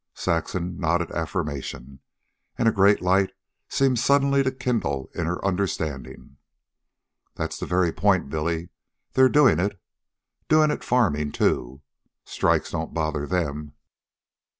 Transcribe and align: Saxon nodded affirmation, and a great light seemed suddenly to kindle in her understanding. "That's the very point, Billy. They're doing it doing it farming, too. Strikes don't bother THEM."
Saxon 0.15 0.79
nodded 0.79 1.11
affirmation, 1.11 1.99
and 2.57 2.67
a 2.67 2.71
great 2.71 3.03
light 3.03 3.29
seemed 3.69 3.99
suddenly 3.99 4.41
to 4.41 4.49
kindle 4.51 5.11
in 5.13 5.27
her 5.27 5.45
understanding. 5.45 6.37
"That's 7.35 7.59
the 7.59 7.67
very 7.67 7.91
point, 7.91 8.27
Billy. 8.27 8.69
They're 9.13 9.29
doing 9.29 9.59
it 9.59 9.79
doing 10.49 10.71
it 10.71 10.83
farming, 10.83 11.33
too. 11.33 11.83
Strikes 12.25 12.71
don't 12.71 12.95
bother 12.95 13.27
THEM." 13.27 13.75